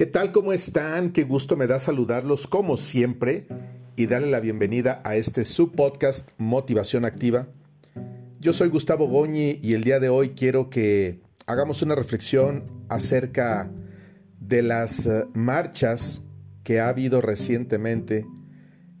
[0.00, 0.32] ¿Qué tal?
[0.32, 1.12] ¿Cómo están?
[1.12, 3.46] Qué gusto me da saludarlos como siempre
[3.96, 7.48] y darle la bienvenida a este subpodcast Motivación Activa.
[8.40, 13.70] Yo soy Gustavo Goñi y el día de hoy quiero que hagamos una reflexión acerca
[14.40, 16.22] de las eh, marchas
[16.64, 18.26] que ha habido recientemente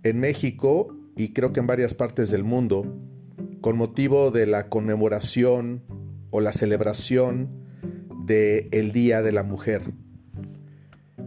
[0.02, 2.94] en México y creo que en varias partes del mundo
[3.62, 5.82] con motivo de la conmemoración
[6.28, 7.48] o la celebración
[8.26, 9.94] del el Día de la Mujer.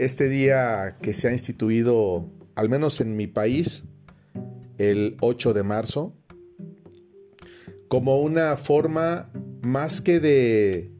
[0.03, 3.85] Este día que se ha instituido, al menos en mi país,
[4.77, 6.13] el 8 de marzo,
[7.87, 9.31] como una forma
[9.61, 10.91] más que de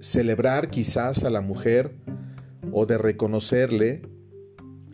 [0.00, 1.94] celebrar quizás a la mujer
[2.72, 4.00] o de reconocerle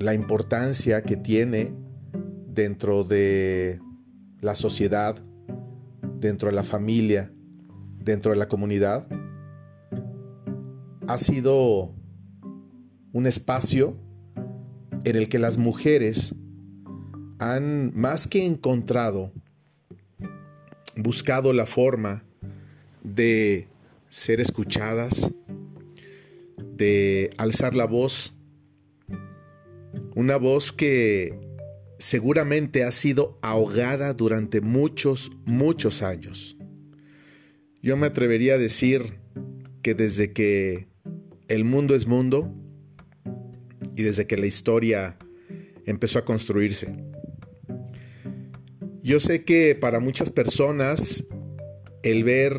[0.00, 1.73] la importancia que tiene
[2.48, 3.78] dentro de
[4.41, 5.14] la sociedad,
[6.19, 7.33] dentro de la familia,
[8.02, 9.06] dentro de la comunidad,
[11.06, 11.94] ha sido
[13.12, 13.97] un espacio
[15.05, 16.34] en el que las mujeres
[17.39, 19.33] han más que encontrado,
[20.97, 22.25] buscado la forma
[23.03, 23.69] de
[24.09, 25.33] ser escuchadas,
[26.77, 28.34] de alzar la voz,
[30.15, 31.39] una voz que
[31.98, 36.56] seguramente ha sido ahogada durante muchos, muchos años.
[37.83, 39.20] Yo me atrevería a decir
[39.83, 40.89] que desde que
[41.47, 42.53] el mundo es mundo
[43.98, 45.16] y desde que la historia
[45.84, 46.94] empezó a construirse.
[49.02, 51.27] Yo sé que para muchas personas
[52.02, 52.54] el ver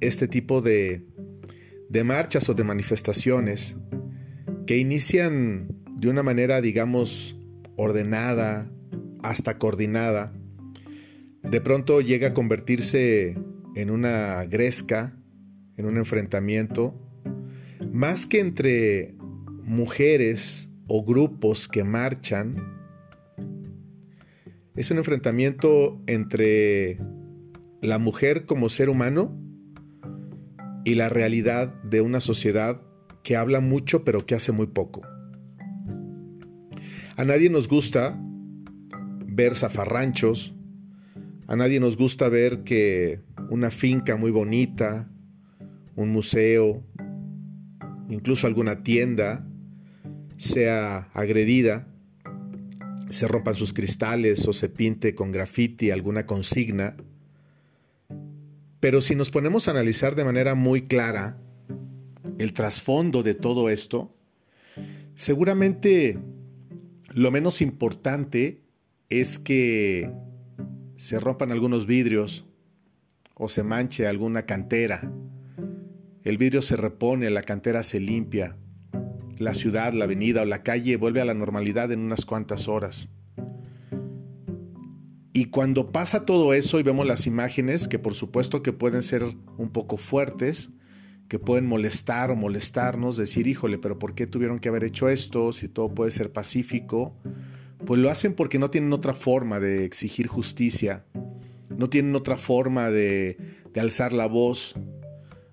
[0.00, 1.06] este tipo de,
[1.88, 3.76] de marchas o de manifestaciones
[4.66, 7.38] que inician de una manera, digamos,
[7.76, 8.70] ordenada,
[9.22, 10.34] hasta coordinada,
[11.42, 13.38] de pronto llega a convertirse
[13.76, 15.16] en una gresca,
[15.76, 17.00] en un enfrentamiento,
[17.92, 19.15] más que entre
[19.66, 22.54] mujeres o grupos que marchan,
[24.76, 27.00] es un enfrentamiento entre
[27.82, 29.36] la mujer como ser humano
[30.84, 32.80] y la realidad de una sociedad
[33.24, 35.02] que habla mucho pero que hace muy poco.
[37.16, 38.16] A nadie nos gusta
[39.26, 40.54] ver zafarranchos,
[41.48, 45.10] a nadie nos gusta ver que una finca muy bonita,
[45.96, 46.84] un museo,
[48.08, 49.44] incluso alguna tienda
[50.36, 51.86] sea agredida,
[53.10, 56.96] se rompan sus cristales o se pinte con graffiti alguna consigna.
[58.80, 61.38] Pero si nos ponemos a analizar de manera muy clara
[62.38, 64.14] el trasfondo de todo esto,
[65.14, 66.18] seguramente
[67.14, 68.60] lo menos importante
[69.08, 70.10] es que
[70.96, 72.44] se rompan algunos vidrios
[73.34, 75.10] o se manche alguna cantera.
[76.24, 78.56] El vidrio se repone, la cantera se limpia,
[79.38, 83.08] la ciudad, la avenida o la calle vuelve a la normalidad en unas cuantas horas.
[85.32, 89.22] Y cuando pasa todo eso y vemos las imágenes, que por supuesto que pueden ser
[89.58, 90.70] un poco fuertes,
[91.28, 95.52] que pueden molestar o molestarnos, decir, híjole, pero ¿por qué tuvieron que haber hecho esto?
[95.52, 97.16] Si todo puede ser pacífico.
[97.84, 101.04] Pues lo hacen porque no tienen otra forma de exigir justicia,
[101.68, 103.36] no tienen otra forma de,
[103.74, 104.74] de alzar la voz,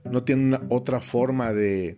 [0.09, 1.97] no tienen otra forma de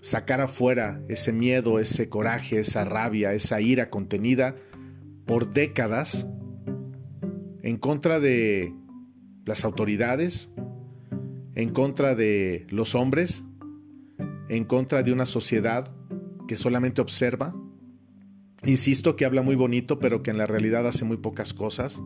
[0.00, 4.56] sacar afuera ese miedo, ese coraje, esa rabia, esa ira contenida
[5.26, 6.26] por décadas
[7.62, 8.74] en contra de
[9.44, 10.50] las autoridades,
[11.54, 13.44] en contra de los hombres,
[14.48, 15.94] en contra de una sociedad
[16.48, 17.54] que solamente observa.
[18.64, 22.02] Insisto que habla muy bonito, pero que en la realidad hace muy pocas cosas.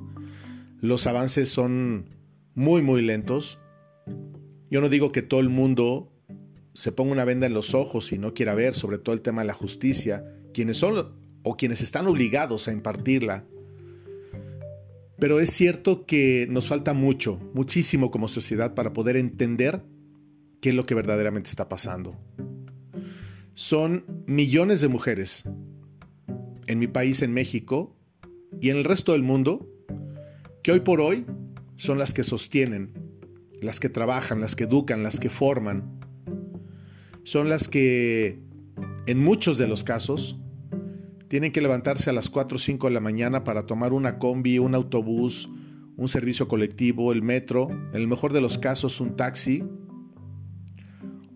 [0.81, 2.09] Los avances son
[2.55, 3.59] muy, muy lentos.
[4.71, 6.14] Yo no digo que todo el mundo
[6.75, 9.43] se ponga una venda en los ojos y no quiera ver sobre todo el tema
[9.43, 13.47] de la justicia, quienes son o quienes están obligados a impartirla.
[15.19, 19.83] Pero es cierto que nos falta mucho, muchísimo como sociedad para poder entender
[20.61, 22.19] qué es lo que verdaderamente está pasando.
[23.55, 25.45] Son millones de mujeres
[26.67, 27.97] en mi país, en México,
[28.61, 29.69] y en el resto del mundo,
[30.63, 31.27] que hoy por hoy
[31.77, 32.93] son las que sostienen,
[33.61, 36.01] las que trabajan, las que educan, las que forman.
[37.25, 38.39] Son las que,
[39.07, 40.39] en muchos de los casos,
[41.29, 44.59] tienen que levantarse a las 4 o 5 de la mañana para tomar una combi,
[44.59, 45.49] un autobús,
[45.97, 49.65] un servicio colectivo, el metro, en el mejor de los casos un taxi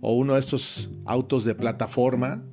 [0.00, 2.44] o uno de estos autos de plataforma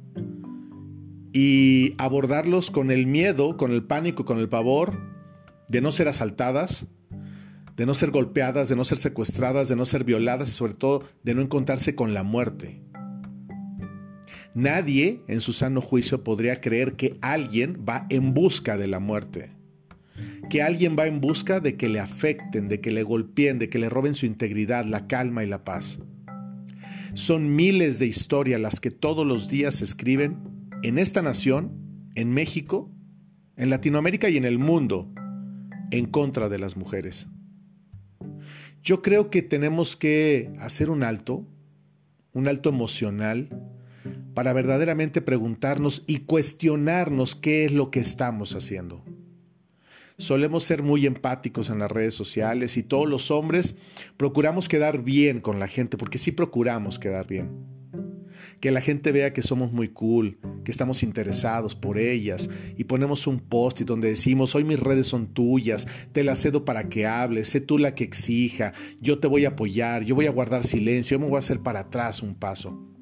[1.34, 4.98] y abordarlos con el miedo, con el pánico, con el pavor
[5.68, 6.88] de no ser asaltadas,
[7.76, 11.04] de no ser golpeadas, de no ser secuestradas, de no ser violadas y sobre todo
[11.24, 12.82] de no encontrarse con la muerte.
[14.56, 19.52] Nadie en su sano juicio podría creer que alguien va en busca de la muerte.
[20.50, 23.80] Que alguien va en busca de que le afecten, de que le golpeen, de que
[23.80, 26.00] le roben su integridad, la calma y la paz.
[27.14, 30.38] Son miles de historias las que todos los días se escriben
[30.84, 32.90] en esta nación, en México,
[33.58, 35.12] en Latinoamérica y en el mundo
[35.92, 37.28] en contra de las mujeres.
[38.82, 41.46] Yo creo que tenemos que hacer un alto,
[42.32, 43.50] un alto emocional,
[44.36, 49.04] para verdaderamente preguntarnos y cuestionarnos qué es lo que estamos haciendo.
[50.18, 53.78] Solemos ser muy empáticos en las redes sociales y todos los hombres
[54.16, 57.50] procuramos quedar bien con la gente, porque sí procuramos quedar bien.
[58.62, 63.28] Que la gente vea que somos muy cool, que estamos interesados por ellas y ponemos
[63.28, 67.50] un post donde decimos, hoy mis redes son tuyas, te las cedo para que hables,
[67.50, 71.16] sé tú la que exija, yo te voy a apoyar, yo voy a guardar silencio,
[71.16, 72.95] yo me voy a hacer para atrás un paso.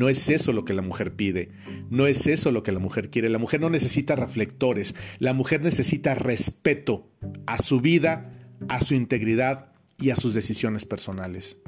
[0.00, 1.50] No es eso lo que la mujer pide,
[1.90, 3.28] no es eso lo que la mujer quiere.
[3.28, 7.10] La mujer no necesita reflectores, la mujer necesita respeto
[7.44, 8.30] a su vida,
[8.70, 11.58] a su integridad y a sus decisiones personales.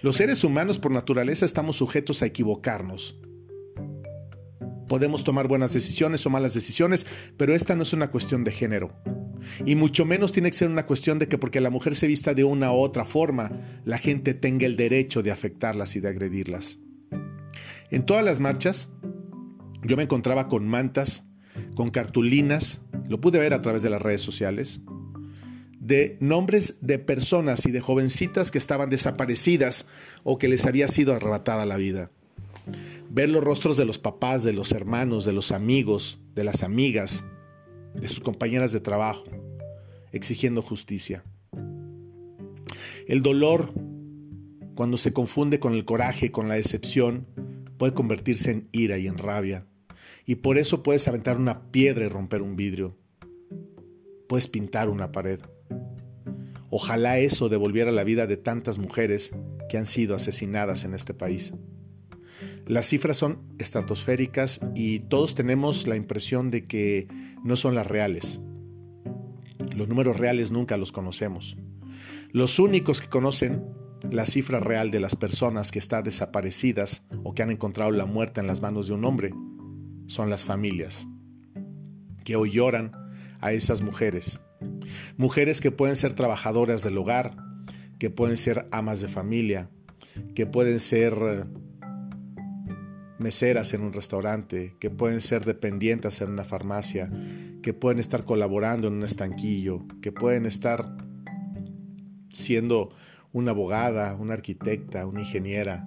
[0.00, 3.18] Los seres humanos por naturaleza estamos sujetos a equivocarnos.
[4.86, 7.04] Podemos tomar buenas decisiones o malas decisiones,
[7.36, 8.94] pero esta no es una cuestión de género.
[9.64, 12.32] Y mucho menos tiene que ser una cuestión de que porque la mujer se vista
[12.32, 13.50] de una u otra forma,
[13.84, 16.78] la gente tenga el derecho de afectarlas y de agredirlas.
[17.90, 18.90] En todas las marchas,
[19.82, 21.24] yo me encontraba con mantas,
[21.74, 24.80] con cartulinas, lo pude ver a través de las redes sociales,
[25.78, 29.86] de nombres de personas y de jovencitas que estaban desaparecidas
[30.24, 32.10] o que les había sido arrebatada la vida.
[33.08, 37.24] Ver los rostros de los papás, de los hermanos, de los amigos, de las amigas,
[37.94, 39.26] de sus compañeras de trabajo,
[40.12, 41.24] exigiendo justicia.
[43.06, 43.72] El dolor,
[44.74, 47.28] cuando se confunde con el coraje, con la decepción,
[47.78, 49.66] puede convertirse en ira y en rabia.
[50.24, 52.96] Y por eso puedes aventar una piedra y romper un vidrio.
[54.28, 55.40] Puedes pintar una pared.
[56.70, 59.32] Ojalá eso devolviera la vida de tantas mujeres
[59.68, 61.52] que han sido asesinadas en este país.
[62.66, 67.06] Las cifras son estratosféricas y todos tenemos la impresión de que
[67.44, 68.40] no son las reales.
[69.76, 71.56] Los números reales nunca los conocemos.
[72.32, 73.62] Los únicos que conocen
[74.10, 78.40] la cifra real de las personas que están desaparecidas o que han encontrado la muerte
[78.40, 79.32] en las manos de un hombre
[80.06, 81.06] son las familias,
[82.24, 82.92] que hoy lloran
[83.40, 84.40] a esas mujeres.
[85.16, 87.36] Mujeres que pueden ser trabajadoras del hogar,
[87.98, 89.70] que pueden ser amas de familia,
[90.34, 91.44] que pueden ser eh,
[93.18, 97.10] meseras en un restaurante, que pueden ser dependientes en una farmacia,
[97.62, 100.96] que pueden estar colaborando en un estanquillo, que pueden estar
[102.32, 102.90] siendo
[103.36, 105.86] una abogada, una arquitecta, una ingeniera.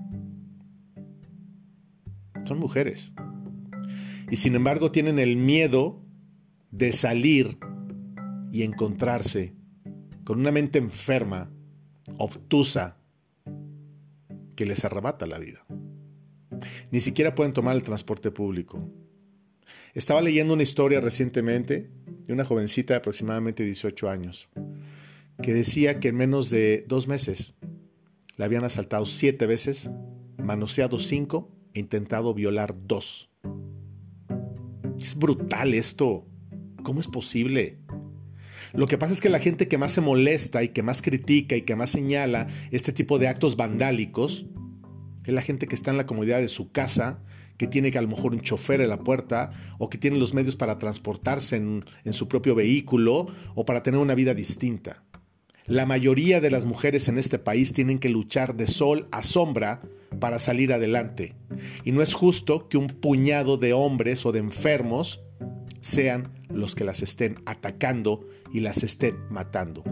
[2.45, 3.15] Son mujeres.
[4.29, 5.99] Y sin embargo tienen el miedo
[6.69, 7.57] de salir
[8.51, 9.55] y encontrarse
[10.25, 11.51] con una mente enferma,
[12.19, 12.99] obtusa,
[14.55, 15.65] que les arrebata la vida.
[16.91, 18.87] Ni siquiera pueden tomar el transporte público.
[19.95, 21.89] Estaba leyendo una historia recientemente
[22.27, 24.49] de una jovencita de aproximadamente 18 años
[25.41, 27.55] que decía que en menos de dos meses
[28.35, 29.91] la habían asaltado siete veces,
[30.37, 33.29] manoseado cinco e intentado violar dos.
[34.99, 36.25] Es brutal esto.
[36.83, 37.79] ¿Cómo es posible?
[38.73, 41.55] Lo que pasa es que la gente que más se molesta y que más critica
[41.55, 44.45] y que más señala este tipo de actos vandálicos
[45.25, 47.23] es la gente que está en la comodidad de su casa,
[47.57, 50.33] que tiene que a lo mejor un chofer en la puerta o que tiene los
[50.33, 55.03] medios para transportarse en, en su propio vehículo o para tener una vida distinta.
[55.69, 59.83] La mayoría de las mujeres en este país tienen que luchar de sol a sombra
[60.19, 61.35] para salir adelante.
[61.83, 65.21] Y no es justo que un puñado de hombres o de enfermos
[65.79, 69.83] sean los que las estén atacando y las estén matando.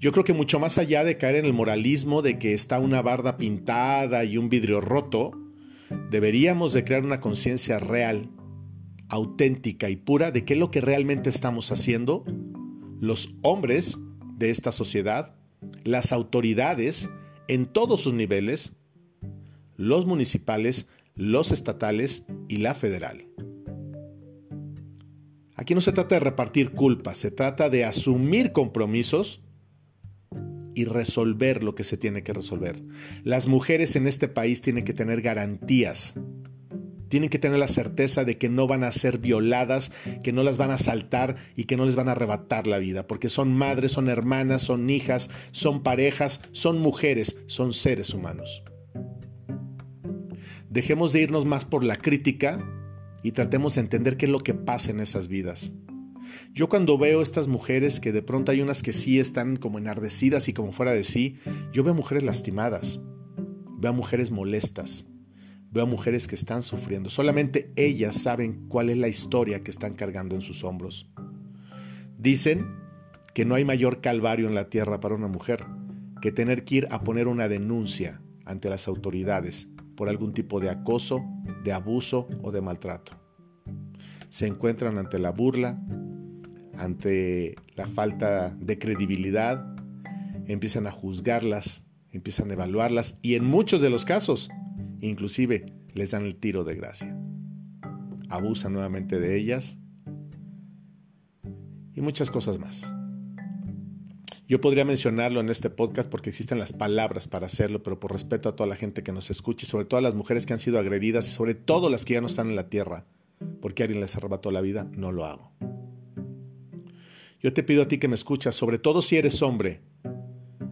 [0.00, 3.02] Yo creo que mucho más allá de caer en el moralismo de que está una
[3.02, 5.32] barda pintada y un vidrio roto,
[6.10, 8.30] deberíamos de crear una conciencia real,
[9.10, 12.24] auténtica y pura de qué es lo que realmente estamos haciendo
[13.00, 13.98] los hombres
[14.36, 15.34] de esta sociedad,
[15.84, 17.10] las autoridades
[17.48, 18.72] en todos sus niveles,
[19.76, 23.26] los municipales, los estatales y la federal.
[25.54, 29.42] Aquí no se trata de repartir culpas, se trata de asumir compromisos
[30.74, 32.80] y resolver lo que se tiene que resolver.
[33.24, 36.14] Las mujeres en este país tienen que tener garantías
[37.08, 40.58] tienen que tener la certeza de que no van a ser violadas, que no las
[40.58, 43.92] van a asaltar y que no les van a arrebatar la vida, porque son madres,
[43.92, 48.62] son hermanas, son hijas, son parejas, son mujeres, son seres humanos.
[50.70, 52.58] Dejemos de irnos más por la crítica
[53.22, 55.72] y tratemos de entender qué es lo que pasa en esas vidas.
[56.52, 60.48] Yo cuando veo estas mujeres, que de pronto hay unas que sí están como enardecidas
[60.48, 61.38] y como fuera de sí,
[61.72, 63.00] yo veo mujeres lastimadas,
[63.78, 65.06] veo mujeres molestas,
[65.70, 67.10] veo mujeres que están sufriendo.
[67.10, 71.10] Solamente ellas saben cuál es la historia que están cargando en sus hombros.
[72.18, 72.66] Dicen
[73.34, 75.64] que no hay mayor calvario en la tierra para una mujer
[76.20, 80.70] que tener que ir a poner una denuncia ante las autoridades por algún tipo de
[80.70, 81.24] acoso,
[81.64, 83.12] de abuso o de maltrato.
[84.28, 85.80] Se encuentran ante la burla,
[86.76, 89.74] ante la falta de credibilidad,
[90.46, 94.48] empiezan a juzgarlas, empiezan a evaluarlas y en muchos de los casos,
[95.00, 97.16] inclusive, les dan el tiro de gracia.
[98.28, 99.78] Abusan nuevamente de ellas
[101.94, 102.92] y muchas cosas más.
[104.48, 108.48] Yo podría mencionarlo en este podcast porque existen las palabras para hacerlo, pero por respeto
[108.48, 110.58] a toda la gente que nos escucha y sobre todo a las mujeres que han
[110.58, 113.04] sido agredidas y sobre todo las que ya no están en la tierra,
[113.60, 115.52] porque alguien les arrebató la vida, no lo hago.
[117.42, 119.82] Yo te pido a ti que me escuchas, sobre todo si eres hombre,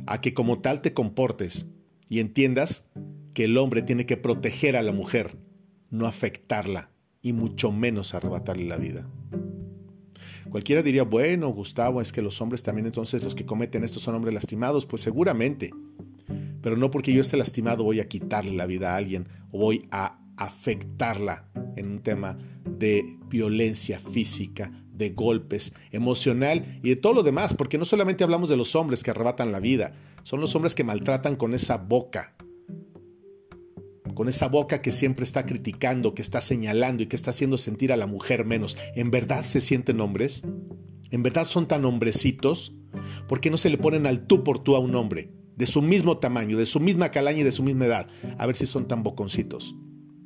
[0.06, 1.66] a que como tal te comportes
[2.08, 2.84] y entiendas
[3.36, 5.36] que el hombre tiene que proteger a la mujer,
[5.90, 6.88] no afectarla
[7.20, 9.10] y mucho menos arrebatarle la vida.
[10.48, 14.14] Cualquiera diría, bueno, Gustavo, es que los hombres también entonces los que cometen esto son
[14.14, 14.86] hombres lastimados.
[14.86, 15.70] Pues seguramente.
[16.62, 19.86] Pero no porque yo esté lastimado voy a quitarle la vida a alguien o voy
[19.90, 27.22] a afectarla en un tema de violencia física, de golpes, emocional y de todo lo
[27.22, 30.74] demás, porque no solamente hablamos de los hombres que arrebatan la vida, son los hombres
[30.74, 32.35] que maltratan con esa boca,
[34.16, 37.92] con esa boca que siempre está criticando, que está señalando y que está haciendo sentir
[37.92, 40.42] a la mujer menos, ¿en verdad se sienten hombres?
[41.10, 42.74] ¿En verdad son tan hombrecitos?
[43.28, 45.82] ¿Por qué no se le ponen al tú por tú a un hombre, de su
[45.82, 48.08] mismo tamaño, de su misma calaña y de su misma edad,
[48.38, 49.76] a ver si son tan boconcitos?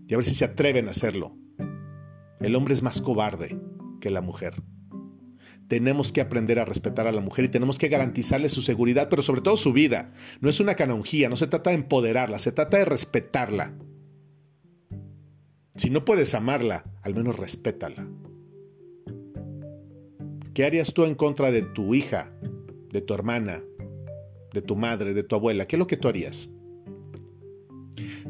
[0.06, 1.36] Y a ver si se atreven a hacerlo.
[2.38, 3.60] El hombre es más cobarde
[4.00, 4.54] que la mujer.
[5.70, 9.22] Tenemos que aprender a respetar a la mujer y tenemos que garantizarle su seguridad, pero
[9.22, 10.12] sobre todo su vida.
[10.40, 13.72] No es una canonjía, no se trata de empoderarla, se trata de respetarla.
[15.76, 18.08] Si no puedes amarla, al menos respétala.
[20.54, 22.32] ¿Qué harías tú en contra de tu hija,
[22.90, 23.62] de tu hermana,
[24.52, 25.68] de tu madre, de tu abuela?
[25.68, 26.50] ¿Qué es lo que tú harías?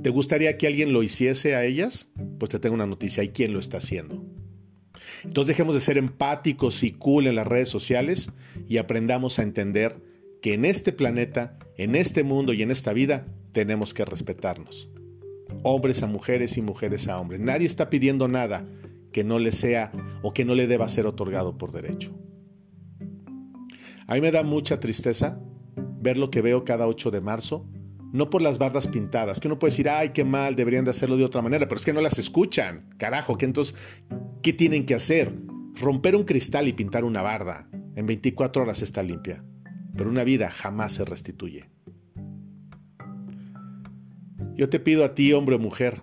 [0.03, 2.11] ¿Te gustaría que alguien lo hiciese a ellas?
[2.39, 4.30] Pues te tengo una noticia, ¿y quién lo está haciendo?
[5.25, 8.31] Entonces dejemos de ser empáticos y cool en las redes sociales
[8.69, 10.01] y aprendamos a entender
[10.41, 14.89] que en este planeta, en este mundo y en esta vida tenemos que respetarnos.
[15.63, 17.41] Hombres a mujeres y mujeres a hombres.
[17.41, 18.67] Nadie está pidiendo nada
[19.13, 22.15] que no le sea o que no le deba ser otorgado por derecho.
[24.07, 25.41] A mí me da mucha tristeza
[26.01, 27.67] ver lo que veo cada 8 de marzo,
[28.13, 31.17] no por las bardas pintadas, que uno puede decir, ay, qué mal, deberían de hacerlo
[31.17, 33.77] de otra manera, pero es que no las escuchan, carajo, que entonces,
[34.43, 35.35] ¿Qué tienen que hacer?
[35.75, 37.69] Romper un cristal y pintar una barda.
[37.95, 39.45] En 24 horas está limpia.
[39.95, 41.69] Pero una vida jamás se restituye.
[44.57, 46.01] Yo te pido a ti, hombre o mujer,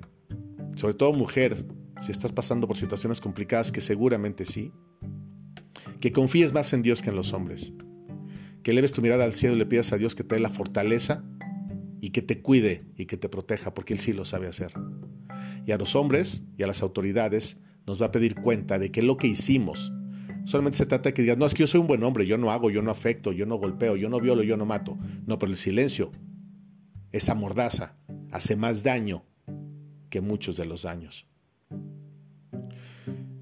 [0.75, 1.55] sobre todo mujer,
[1.99, 4.71] si estás pasando por situaciones complicadas, que seguramente sí,
[5.99, 7.73] que confíes más en Dios que en los hombres,
[8.61, 10.49] que leves tu mirada al cielo y le pidas a Dios que te dé la
[10.49, 11.23] fortaleza
[12.01, 14.73] y que te cuide y que te proteja, porque Él sí lo sabe hacer.
[15.65, 19.01] Y a los hombres y a las autoridades, nos va a pedir cuenta de que
[19.01, 19.93] lo que hicimos.
[20.45, 22.37] Solamente se trata de que digas, no, es que yo soy un buen hombre, yo
[22.37, 24.97] no hago, yo no afecto, yo no golpeo, yo no violo, yo no mato.
[25.25, 26.11] No, pero el silencio,
[27.11, 27.97] esa mordaza,
[28.31, 29.23] hace más daño
[30.09, 31.27] que muchos de los daños.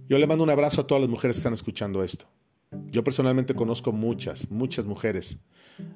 [0.08, 2.28] Yo le mando un abrazo a todas las mujeres que están escuchando esto.
[2.92, 5.40] Yo personalmente conozco muchas, muchas mujeres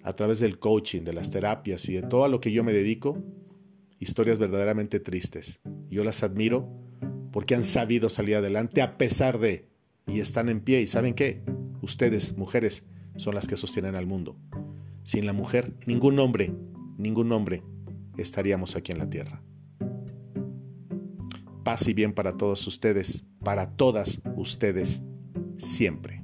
[0.04, 2.74] a través del coaching, de las terapias y de todo a lo que yo me
[2.74, 3.24] dedico,
[4.00, 5.62] historias verdaderamente tristes.
[5.90, 6.79] Yo las admiro
[7.32, 9.68] porque han sabido salir adelante a pesar de,
[10.08, 10.82] y están en pie.
[10.82, 11.44] ¿Y saben qué?
[11.82, 14.38] Ustedes, mujeres, son las que sostienen al mundo.
[15.04, 16.54] Sin la mujer, ningún hombre,
[16.98, 17.64] ningún hombre
[18.18, 19.42] estaríamos aquí en la tierra.
[21.64, 25.02] Paz y bien para todos ustedes, para todas ustedes,
[25.58, 26.19] siempre.